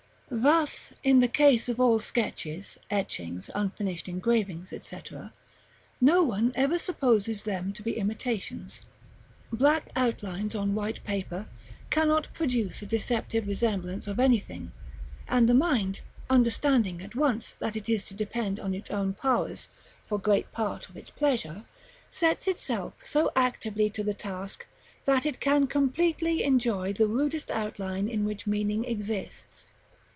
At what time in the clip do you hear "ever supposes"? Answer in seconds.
6.55-7.43